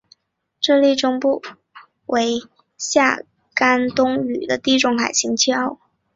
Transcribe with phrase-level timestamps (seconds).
[0.59, 1.55] 智利中部则
[2.07, 2.41] 为
[2.75, 3.21] 夏
[3.53, 5.77] 干冬雨的地中海型气候。